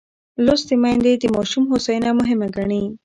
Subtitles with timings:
[0.45, 2.83] لوستې میندې د ماشوم هوساینه مهمه ګڼي.